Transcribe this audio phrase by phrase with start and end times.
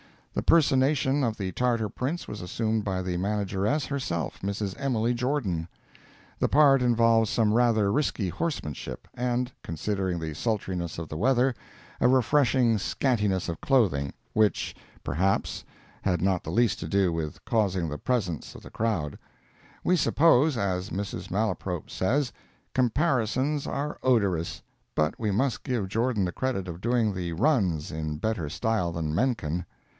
[0.33, 4.73] The personation of the Tartar Prince was assumed by the manageress herself—Mrs.
[4.79, 5.67] Emily Jordan.
[6.39, 11.53] The part involves some rather risky horsemanship, and, considering the sultriness of the weather,
[11.99, 15.65] a refreshing scantiness of clothing, which, perhaps,
[16.01, 19.19] had not the least to do with causing the presence of the crowd.
[19.83, 21.29] We suppose, as Mrs.
[21.29, 22.31] Malaprop says,
[22.73, 24.63] "comparisons are odorous,"
[24.95, 29.13] but we must give Jordan the credit of doing the "runs" in better style than
[29.13, 29.65] Menken.